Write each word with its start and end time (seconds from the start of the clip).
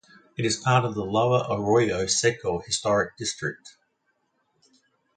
It 0.35 0.45
is 0.45 0.57
part 0.57 0.83
of 0.83 0.95
the 0.95 1.05
Lower 1.05 1.45
Arroyo 1.47 2.07
Seco 2.07 2.57
Historic 2.57 3.15
District. 3.17 3.75